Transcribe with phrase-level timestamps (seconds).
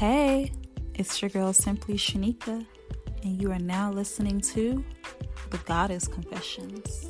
[0.00, 0.50] Hey,
[0.94, 2.64] it's your girl Simply Shanika,
[3.22, 4.82] and you are now listening to
[5.50, 7.09] The Goddess Confessions.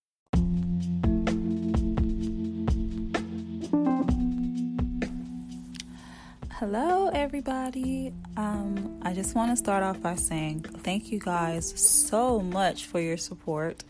[6.61, 8.13] Hello, everybody.
[8.37, 12.99] Um, I just want to start off by saying thank you guys so much for
[12.99, 13.83] your support.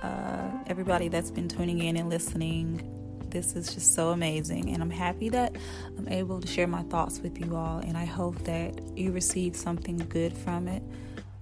[0.00, 2.88] Uh, everybody that's been tuning in and listening,
[3.30, 5.56] this is just so amazing, and I'm happy that
[5.98, 7.78] I'm able to share my thoughts with you all.
[7.78, 10.84] And I hope that you receive something good from it.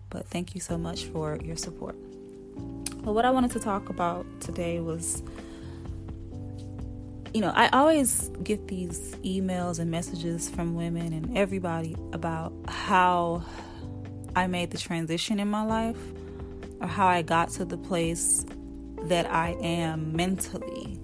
[0.09, 1.97] But thank you so much for your support.
[3.03, 5.23] Well, what I wanted to talk about today was
[7.35, 13.43] you know, I always get these emails and messages from women and everybody about how
[14.37, 15.99] I made the transition in my life
[16.81, 18.45] or how I got to the place
[19.05, 20.99] that I am mentally.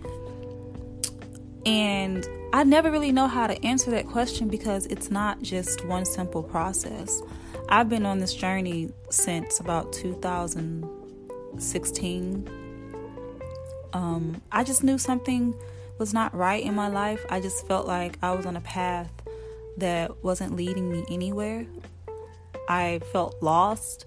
[1.65, 6.05] And I never really know how to answer that question because it's not just one
[6.05, 7.23] simple process.
[7.71, 12.51] I've been on this journey since about 2016.
[13.95, 15.55] Um, I just knew something
[15.99, 17.25] was not right in my life.
[17.29, 19.11] I just felt like I was on a path
[19.77, 21.67] that wasn't leading me anywhere.
[22.69, 24.07] I felt lost.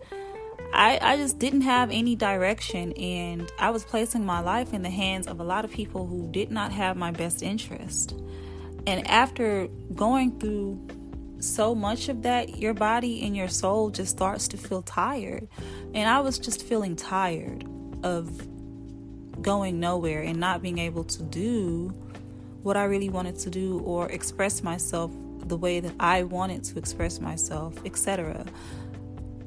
[0.74, 4.90] I, I just didn't have any direction, and I was placing my life in the
[4.90, 8.16] hands of a lot of people who did not have my best interest.
[8.88, 10.88] And after going through
[11.40, 15.48] so much of that, your body and your soul just starts to feel tired.
[15.94, 17.66] And I was just feeling tired
[18.04, 18.48] of
[19.42, 21.94] going nowhere and not being able to do
[22.64, 25.12] what I really wanted to do or express myself
[25.46, 28.46] the way that I wanted to express myself, etc.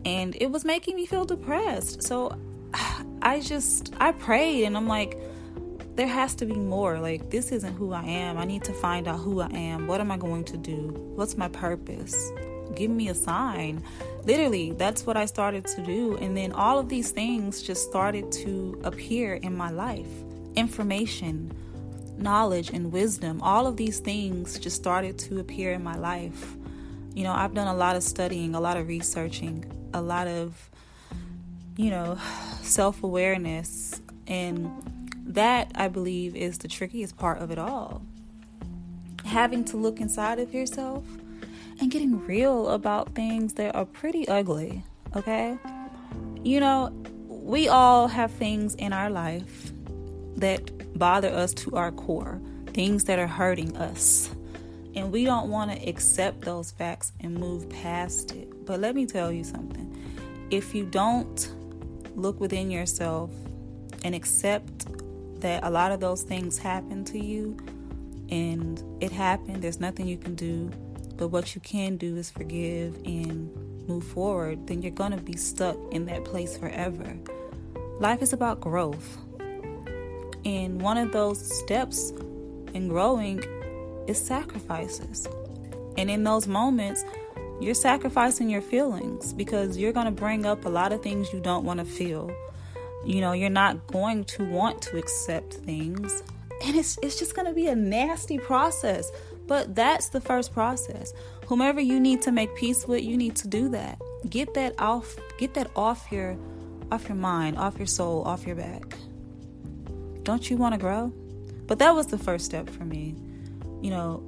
[0.04, 2.02] And it was making me feel depressed.
[2.02, 2.36] So
[3.22, 5.18] I just I prayed and I'm like
[5.96, 6.98] there has to be more.
[6.98, 8.36] Like this isn't who I am.
[8.36, 9.86] I need to find out who I am.
[9.86, 10.88] What am I going to do?
[11.14, 12.32] What's my purpose?
[12.74, 13.82] Give me a sign
[14.26, 16.16] literally that's what i started to do.
[16.18, 20.08] And then all of these things just started to appear in my life.
[20.56, 21.52] Information
[22.16, 26.56] knowledge and wisdom all of these things just started to appear in my life.
[27.14, 30.70] You know i've done a lot of studying a lot of researching a lot of
[31.76, 32.18] you know
[32.62, 34.00] self-awareness.
[34.26, 34.70] And
[35.26, 38.02] that i believe is the trickiest part of it all.
[39.24, 41.04] Having to look inside of yourself
[41.80, 44.84] and getting real about things that are pretty ugly,
[45.16, 45.58] okay?
[46.42, 46.92] You know,
[47.28, 49.72] we all have things in our life
[50.36, 54.30] that bother us to our core, things that are hurting us.
[54.94, 58.64] And we don't want to accept those facts and move past it.
[58.64, 59.90] But let me tell you something
[60.50, 61.52] if you don't
[62.14, 63.30] look within yourself
[64.04, 64.86] and accept
[65.40, 67.56] that a lot of those things happen to you
[68.30, 70.70] and it happened, there's nothing you can do
[71.16, 73.50] but what you can do is forgive and
[73.88, 77.16] move forward, then you're going to be stuck in that place forever.
[78.00, 79.18] Life is about growth.
[80.44, 82.10] And one of those steps
[82.74, 83.42] in growing
[84.06, 85.26] is sacrifices.
[85.96, 87.04] And in those moments,
[87.60, 91.40] you're sacrificing your feelings because you're going to bring up a lot of things you
[91.40, 92.34] don't want to feel.
[93.06, 96.22] You know, you're not going to want to accept things.
[96.64, 99.10] And it's, it's just going to be a nasty process.
[99.46, 101.12] But that's the first process.
[101.46, 104.00] Whomever you need to make peace with, you need to do that.
[104.28, 106.36] Get that off get that off your
[106.90, 108.96] off your mind, off your soul, off your back.
[110.22, 111.12] Don't you want to grow?
[111.66, 113.14] But that was the first step for me.
[113.82, 114.22] You know,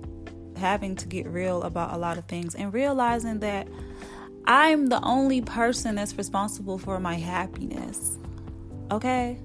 [0.57, 3.69] having to get real about a lot of things and realizing that
[4.47, 8.19] I'm the only person that's responsible for my happiness.
[8.91, 9.39] Okay?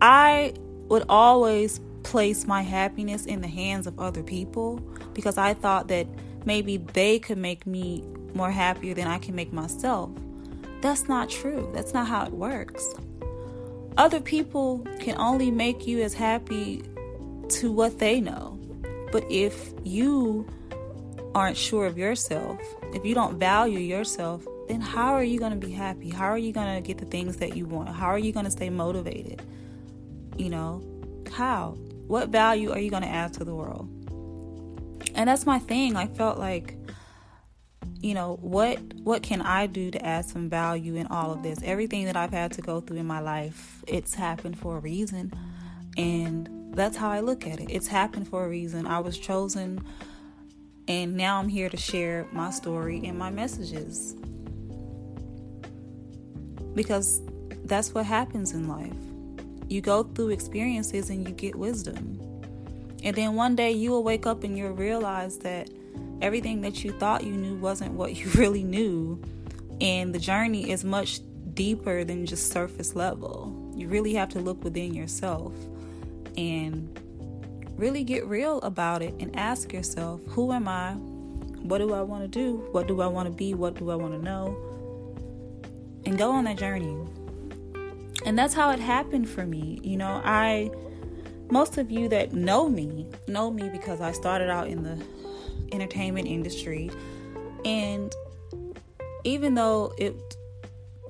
[0.00, 0.54] I
[0.88, 1.80] would always
[2.10, 4.80] place my happiness in the hands of other people
[5.14, 6.08] because I thought that
[6.44, 8.04] maybe they could make me
[8.34, 10.10] more happier than I can make myself.
[10.80, 11.70] That's not true.
[11.72, 12.94] That's not how it works.
[13.96, 16.82] Other people can only make you as happy
[17.50, 18.58] to what they know.
[19.12, 20.48] But if you
[21.32, 22.58] aren't sure of yourself,
[22.92, 26.10] if you don't value yourself, then how are you going to be happy?
[26.10, 27.88] How are you going to get the things that you want?
[27.88, 29.42] How are you going to stay motivated?
[30.36, 30.82] You know,
[31.30, 31.76] how?
[32.10, 33.88] What value are you going to add to the world?
[35.14, 35.94] And that's my thing.
[35.94, 36.76] I felt like
[38.00, 41.58] you know what what can i do to add some value in all of this?
[41.62, 45.32] Everything that i've had to go through in my life it's happened for a reason.
[45.96, 47.70] And that's how i look at it.
[47.70, 48.86] It's happened for a reason.
[48.86, 49.84] I was chosen
[50.88, 54.14] and now i'm here to share my story and my messages.
[56.74, 57.22] Because
[57.66, 59.09] that's what happens in life
[59.70, 62.20] you go through experiences and you get wisdom
[63.02, 65.70] and then one day you will wake up and you'll realize that
[66.20, 69.20] everything that you thought you knew wasn't what you really knew.
[69.80, 71.20] And the journey is much
[71.54, 73.72] deeper than just surface level.
[73.74, 75.54] You really have to look within yourself
[76.36, 76.98] and
[77.76, 80.92] really get real about it and ask yourself, who am I?
[80.92, 82.56] What do I want to do?
[82.72, 83.54] What do I want to be?
[83.54, 84.56] What do I want to know?
[86.04, 86.96] And go on that journey.
[88.30, 89.80] And that's how it happened for me.
[89.82, 90.70] You know, I
[91.50, 95.04] most of you that know me know me because I started out in the
[95.72, 96.92] entertainment industry.
[97.64, 98.14] And
[99.24, 100.14] even though it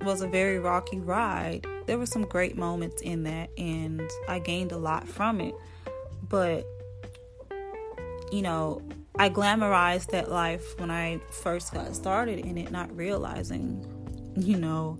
[0.00, 4.72] was a very rocky ride, there were some great moments in that, and I gained
[4.72, 5.54] a lot from it.
[6.26, 6.64] But,
[8.32, 8.80] you know,
[9.18, 13.84] I glamorized that life when I first got started in it, not realizing,
[14.38, 14.98] you know,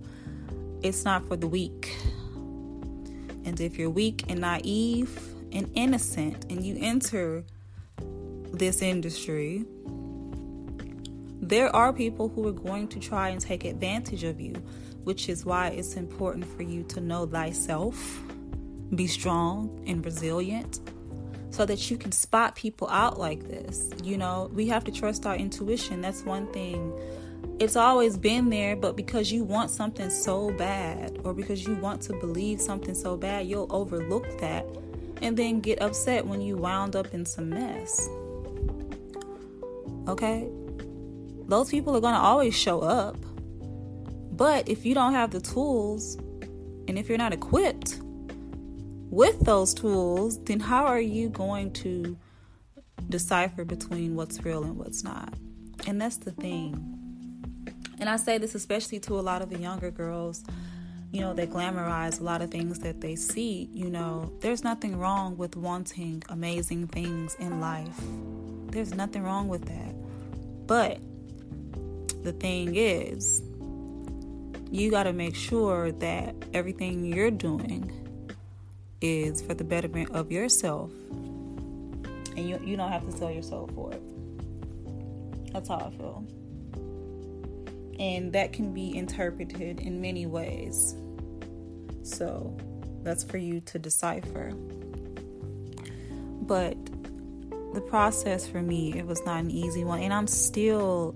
[0.81, 1.95] it's not for the weak.
[3.45, 5.17] And if you're weak and naive
[5.51, 7.43] and innocent and you enter
[8.53, 9.65] this industry,
[11.41, 14.53] there are people who are going to try and take advantage of you,
[15.03, 18.21] which is why it's important for you to know thyself,
[18.95, 20.79] be strong and resilient,
[21.49, 23.89] so that you can spot people out like this.
[24.03, 25.99] You know, we have to trust our intuition.
[26.01, 26.93] That's one thing.
[27.59, 32.01] It's always been there, but because you want something so bad, or because you want
[32.03, 34.65] to believe something so bad, you'll overlook that
[35.21, 38.09] and then get upset when you wound up in some mess.
[40.07, 40.47] Okay?
[41.47, 43.17] Those people are going to always show up.
[44.31, 46.15] But if you don't have the tools
[46.87, 47.99] and if you're not equipped
[49.11, 52.17] with those tools, then how are you going to
[53.09, 55.33] decipher between what's real and what's not?
[55.85, 57.00] And that's the thing.
[58.01, 60.43] And I say this especially to a lot of the younger girls,
[61.11, 63.69] you know, they glamorize a lot of things that they see.
[63.71, 68.01] You know, there's nothing wrong with wanting amazing things in life,
[68.71, 69.93] there's nothing wrong with that.
[70.65, 70.97] But
[72.23, 73.43] the thing is,
[74.71, 77.91] you got to make sure that everything you're doing
[78.99, 80.89] is for the betterment of yourself.
[82.35, 84.01] And you, you don't have to sell yourself for it.
[85.53, 86.40] That's how I feel.
[88.01, 90.95] And that can be interpreted in many ways.
[92.01, 92.57] So
[93.03, 94.53] that's for you to decipher.
[96.41, 96.75] But
[97.75, 100.01] the process for me, it was not an easy one.
[100.01, 101.15] And I'm still,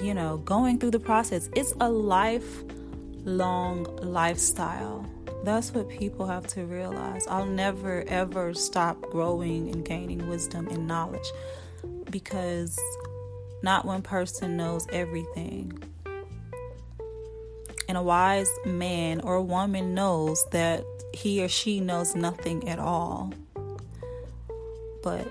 [0.00, 1.50] you know, going through the process.
[1.54, 5.04] It's a lifelong lifestyle.
[5.44, 7.26] That's what people have to realize.
[7.26, 11.30] I'll never, ever stop growing and gaining wisdom and knowledge
[12.10, 12.80] because
[13.62, 15.78] not one person knows everything.
[17.88, 23.32] And a wise man or woman knows that he or she knows nothing at all.
[25.02, 25.26] But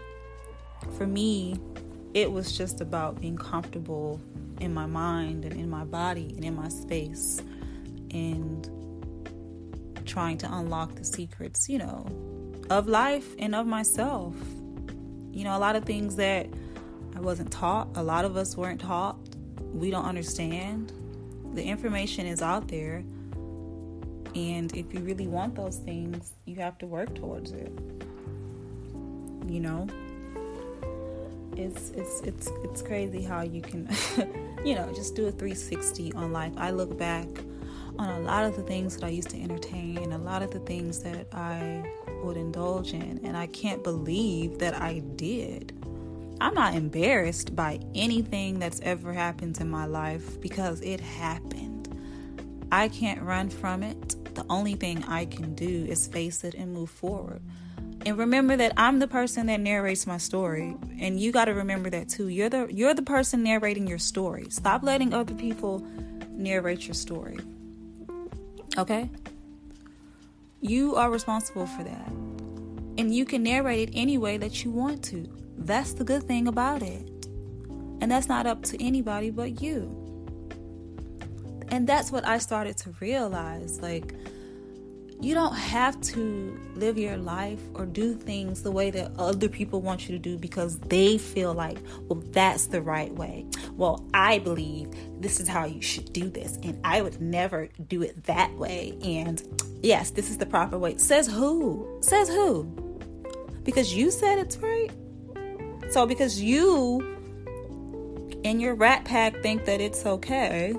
[0.98, 1.60] for me,
[2.14, 4.22] it was just about being comfortable
[4.62, 7.42] in my mind and in my body and in my space
[8.12, 8.70] and
[10.06, 12.06] trying to unlock the secrets, you know,
[12.70, 14.34] of life and of myself.
[15.32, 16.48] You know, a lot of things that
[17.16, 19.18] I wasn't taught, a lot of us weren't taught,
[19.74, 20.94] we don't understand.
[21.56, 23.04] The information is out there.
[24.36, 27.72] And if you really want those things, you have to work towards it.
[29.48, 29.88] You know?
[31.58, 33.88] it's it's it's it's crazy how you can
[34.66, 37.28] you know just do a 360 on life i look back
[37.98, 40.52] on a lot of the things that i used to entertain and a lot of
[40.52, 41.84] the things that i
[42.24, 45.74] would indulge in and i can't believe that i did
[46.42, 51.88] i'm not embarrassed by anything that's ever happened in my life because it happened
[52.72, 56.74] i can't run from it the only thing i can do is face it and
[56.74, 57.42] move forward
[58.06, 61.90] and remember that I'm the person that narrates my story, and you got to remember
[61.90, 62.28] that too.
[62.28, 64.46] You're the you're the person narrating your story.
[64.50, 65.80] Stop letting other people
[66.30, 67.40] narrate your story.
[68.78, 69.10] Okay?
[70.62, 72.08] You are responsible for that.
[72.98, 75.28] And you can narrate it any way that you want to.
[75.58, 77.28] That's the good thing about it.
[78.02, 80.02] And that's not up to anybody but you.
[81.70, 84.14] And that's what I started to realize like
[85.22, 89.82] you don't have to live your life or do things the way that other people
[89.82, 93.46] want you to do because they feel like, well, that's the right way.
[93.72, 94.90] Well, I believe
[95.22, 98.98] this is how you should do this, and I would never do it that way.
[99.04, 99.42] And
[99.82, 100.98] yes, this is the proper way.
[100.98, 102.00] Says who?
[102.02, 102.64] Says who?
[103.64, 104.92] Because you said it's right.
[105.96, 107.00] So, because you
[108.44, 110.76] and your rat pack think that it's okay,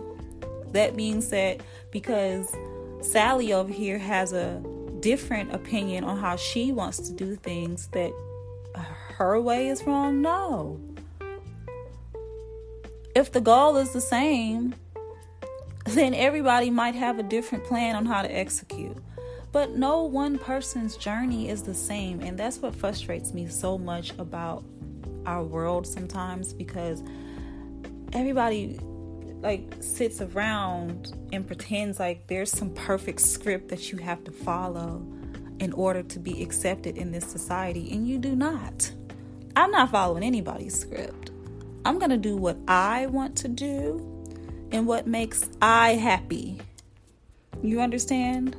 [0.72, 2.54] that means that because
[3.00, 4.62] Sally over here has a
[5.00, 8.12] different opinion on how she wants to do things that
[8.74, 10.20] her way is wrong.
[10.20, 10.78] No.
[13.14, 14.74] If the goal is the same,
[15.86, 18.98] then everybody might have a different plan on how to execute.
[19.50, 22.20] But no one person's journey is the same.
[22.20, 24.62] And that's what frustrates me so much about
[25.26, 27.02] our world sometimes because
[28.12, 28.78] everybody
[29.42, 35.06] like sits around and pretends like there's some perfect script that you have to follow
[35.60, 38.90] in order to be accepted in this society and you do not.
[39.54, 41.30] I'm not following anybody's script.
[41.84, 44.00] I'm going to do what I want to do
[44.72, 46.58] and what makes I happy.
[47.62, 48.56] You understand?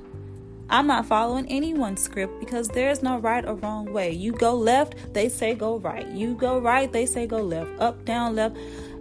[0.70, 4.12] I'm not following anyone's script because there's no right or wrong way.
[4.12, 6.08] You go left, they say go right.
[6.08, 7.72] You go right, they say go left.
[7.80, 8.58] Up, down, left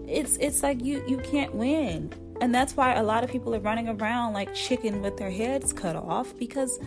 [0.08, 3.60] it's it's like you you can't win and that's why a lot of people are
[3.60, 6.78] running around like chicken with their heads cut off because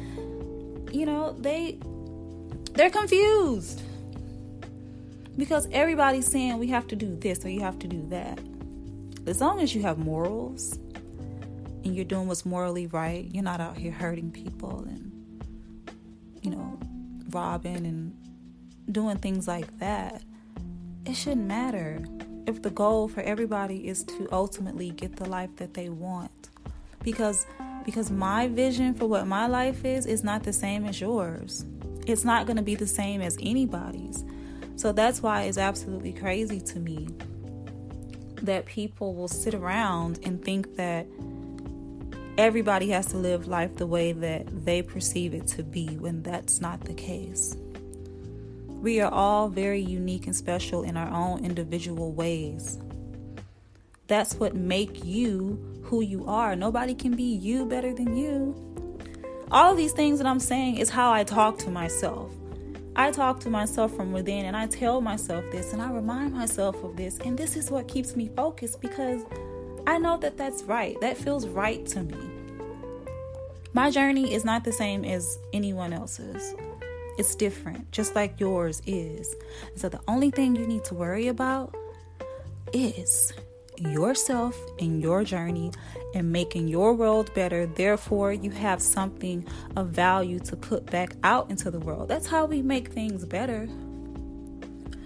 [0.91, 1.77] you know they
[2.73, 3.81] they're confused
[5.37, 8.39] because everybody's saying we have to do this or you have to do that
[9.25, 10.79] as long as you have morals
[11.83, 15.11] and you're doing what's morally right you're not out here hurting people and
[16.41, 16.79] you know
[17.29, 18.15] robbing and
[18.91, 20.21] doing things like that
[21.09, 22.03] it shouldn't matter.
[22.45, 26.49] If the goal for everybody is to ultimately get the life that they want
[27.03, 27.47] because
[27.85, 31.65] because my vision for what my life is is not the same as yours.
[32.05, 34.23] It's not going to be the same as anybody's.
[34.75, 37.07] So that's why it's absolutely crazy to me
[38.43, 41.07] that people will sit around and think that
[42.39, 46.59] everybody has to live life the way that they perceive it to be when that's
[46.59, 47.55] not the case
[48.81, 52.77] we are all very unique and special in our own individual ways.
[54.07, 56.55] That's what make you who you are.
[56.55, 58.55] Nobody can be you better than you.
[59.51, 62.31] All of these things that I'm saying is how I talk to myself.
[62.95, 66.81] I talk to myself from within and I tell myself this and I remind myself
[66.83, 67.17] of this.
[67.19, 69.23] And this is what keeps me focused because
[69.87, 70.99] I know that that's right.
[71.01, 72.28] That feels right to me.
[73.73, 76.55] My journey is not the same as anyone else's.
[77.19, 79.35] It's different, just like yours is.
[79.75, 81.75] So the only thing you need to worry about
[82.73, 83.31] is
[83.77, 85.71] yourself and your journey
[86.15, 87.67] and making your world better.
[87.67, 89.45] Therefore, you have something
[89.75, 92.07] of value to put back out into the world.
[92.07, 93.67] That's how we make things better.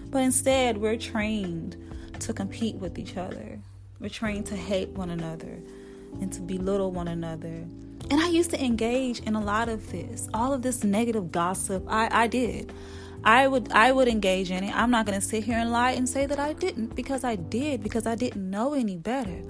[0.10, 1.76] But instead, we're trained
[2.20, 3.60] to compete with each other.
[4.00, 5.60] We're trained to hate one another
[6.22, 7.66] and to belittle one another
[8.10, 11.86] and I used to engage in a lot of this, all of this negative gossip.
[11.88, 12.72] I, I did.
[13.24, 14.76] I would I would engage in it.
[14.76, 17.82] I'm not to sit here and lie and say that I didn't because I did
[17.82, 19.42] because I didn't know any better.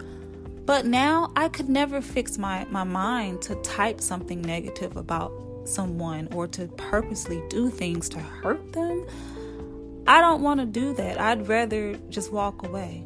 [0.65, 5.31] But now I could never fix my my mind to type something negative about
[5.65, 9.07] someone or to purposely do things to hurt them.
[10.05, 11.19] I don't want to do that.
[11.19, 13.05] I'd rather just walk away.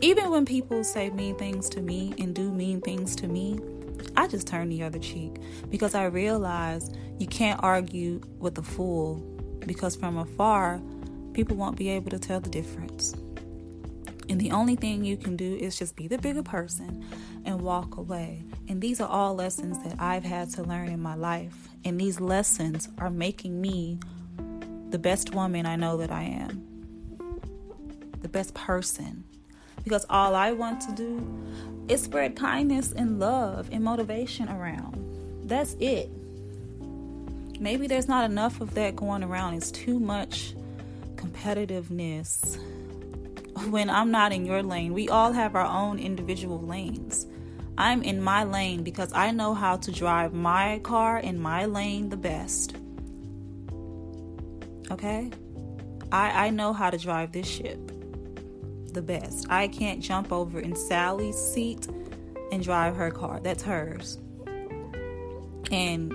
[0.00, 3.58] Even when people say mean things to me and do mean things to me,
[4.16, 5.36] I just turn the other cheek
[5.68, 9.16] because I realize you can't argue with a fool
[9.66, 10.80] because from afar,
[11.34, 13.14] people won't be able to tell the difference.
[14.28, 17.04] And the only thing you can do is just be the bigger person
[17.44, 18.42] and walk away.
[18.68, 21.68] And these are all lessons that I've had to learn in my life.
[21.84, 24.00] And these lessons are making me
[24.90, 26.66] the best woman I know that I am,
[28.20, 29.24] the best person
[29.86, 31.24] because all I want to do
[31.86, 34.98] is spread kindness and love and motivation around.
[35.44, 36.10] That's it.
[37.60, 39.54] Maybe there's not enough of that going around.
[39.54, 40.56] It's too much
[41.14, 42.58] competitiveness.
[43.70, 47.24] When I'm not in your lane, we all have our own individual lanes.
[47.78, 52.08] I'm in my lane because I know how to drive my car in my lane
[52.08, 52.74] the best.
[54.90, 55.30] Okay?
[56.10, 57.92] I, I know how to drive this ship
[58.96, 59.46] the best.
[59.48, 61.86] I can't jump over in Sally's seat
[62.50, 63.38] and drive her car.
[63.40, 64.18] That's hers.
[65.70, 66.12] And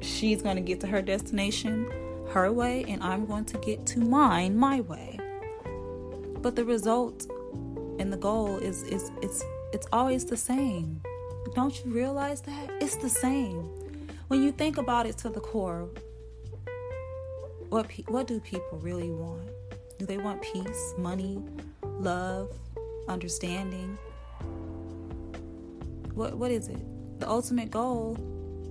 [0.00, 1.90] she's going to get to her destination
[2.30, 5.18] her way, and I'm going to get to mine my way.
[6.42, 7.26] But the result
[7.98, 11.00] and the goal is is it's it's always the same.
[11.54, 12.70] Don't you realize that?
[12.80, 13.70] It's the same.
[14.28, 15.88] when you think about it to the core,
[17.70, 19.48] what pe- what do people really want?
[19.98, 21.42] Do they want peace, money,
[21.98, 22.50] love,
[23.08, 23.98] understanding?
[26.14, 26.80] What what is it?
[27.20, 28.18] The ultimate goal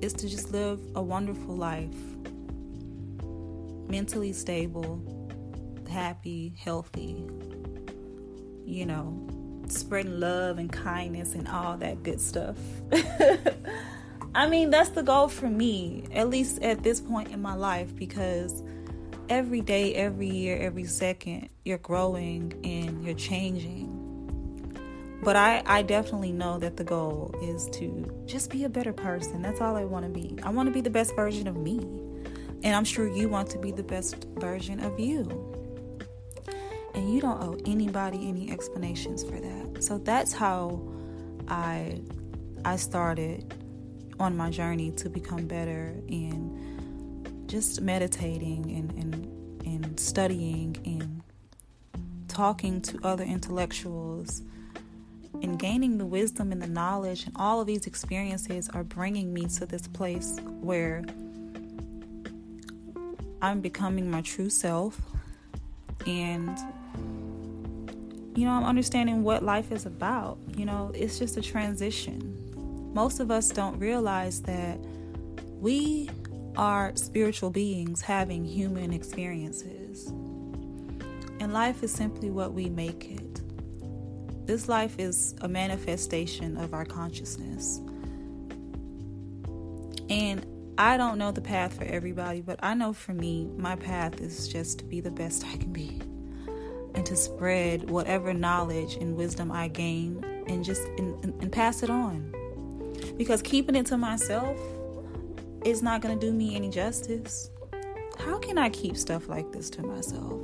[0.02, 1.96] is to just live a wonderful life.
[3.90, 5.02] Mentally stable,
[5.90, 7.26] happy, healthy.
[8.66, 12.58] You know, spreading love and kindness and all that good stuff.
[14.36, 17.96] I mean, that's the goal for me, at least at this point in my life,
[17.96, 18.62] because
[19.30, 23.94] every day, every year, every second, you're growing and you're changing.
[25.24, 29.42] But I, I definitely know that the goal is to just be a better person.
[29.42, 30.38] That's all I want to be.
[30.44, 31.80] I want to be the best version of me.
[32.64, 35.24] And I'm sure you want to be the best version of you.
[36.94, 39.84] And you don't owe anybody any explanations for that.
[39.84, 40.82] So that's how
[41.48, 42.02] I
[42.66, 43.54] I started
[44.20, 46.77] on my journey to become better in
[47.48, 51.22] just meditating and, and, and studying and
[52.28, 54.44] talking to other intellectuals
[55.42, 57.26] and gaining the wisdom and the knowledge.
[57.26, 61.04] And all of these experiences are bringing me to this place where
[63.42, 65.00] I'm becoming my true self.
[66.06, 66.58] And
[68.36, 70.38] you know I'm understanding what life is about.
[70.56, 72.92] You know it's just a transition.
[72.94, 74.80] Most of us don't realize that
[75.60, 76.10] we
[76.58, 80.08] are spiritual beings having human experiences.
[81.40, 83.42] And life is simply what we make it.
[84.48, 87.80] This life is a manifestation of our consciousness.
[90.10, 90.46] And
[90.80, 94.48] I don't know the path for everybody, but I know for me, my path is
[94.48, 96.02] just to be the best I can be
[96.96, 101.90] and to spread whatever knowledge and wisdom I gain and just and, and pass it
[101.90, 102.34] on
[103.18, 104.58] because keeping it to myself
[105.64, 107.50] is not going to do me any justice.
[108.18, 110.42] How can I keep stuff like this to myself?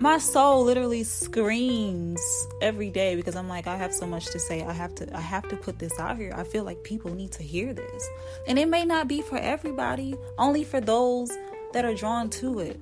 [0.00, 2.20] My soul literally screams
[2.60, 4.62] every day because I'm like I have so much to say.
[4.62, 6.32] I have to I have to put this out here.
[6.36, 8.08] I feel like people need to hear this.
[8.48, 11.30] And it may not be for everybody, only for those
[11.72, 12.80] that are drawn to it.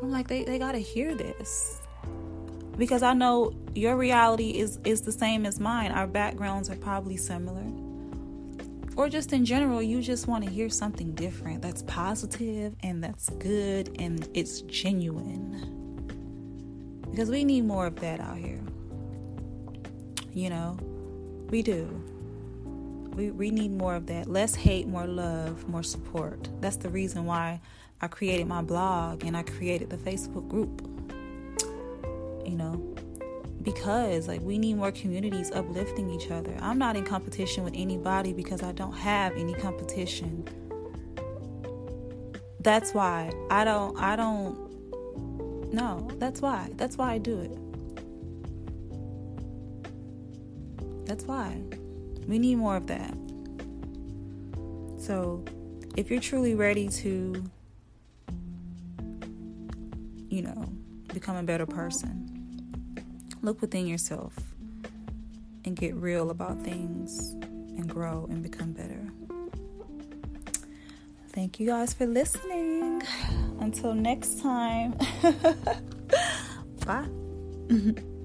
[0.00, 1.80] I'm like they they got to hear this
[2.78, 5.90] because I know your reality is is the same as mine.
[5.90, 7.64] Our backgrounds are probably similar
[8.96, 13.28] or just in general, you just want to hear something different that's positive and that's
[13.30, 15.72] good and it's genuine.
[17.10, 18.60] Because we need more of that out here.
[20.32, 20.78] You know,
[21.50, 21.84] we do.
[23.14, 24.28] We, we need more of that.
[24.28, 26.48] Less hate, more love, more support.
[26.60, 27.60] That's the reason why
[28.00, 30.82] I created my blog and I created the Facebook group.
[32.46, 32.95] You know,
[33.66, 36.56] because like we need more communities uplifting each other.
[36.60, 40.48] I'm not in competition with anybody because I don't have any competition.
[42.60, 44.64] That's why I don't I don't
[45.72, 46.70] no, that's why.
[46.76, 47.58] That's why I do it.
[51.04, 51.60] That's why.
[52.28, 53.14] We need more of that.
[54.98, 55.44] So,
[55.96, 57.44] if you're truly ready to
[60.28, 60.68] you know,
[61.14, 62.35] become a better person,
[63.46, 64.34] Look within yourself
[65.64, 67.30] and get real about things
[67.78, 69.08] and grow and become better.
[71.28, 73.04] Thank you guys for listening.
[73.60, 74.96] Until next time,
[76.84, 77.06] bye.